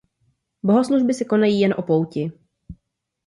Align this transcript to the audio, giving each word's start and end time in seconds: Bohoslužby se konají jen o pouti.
Bohoslužby 0.63 1.13
se 1.13 1.25
konají 1.25 1.59
jen 1.59 1.73
o 1.77 1.81
pouti. 1.81 2.31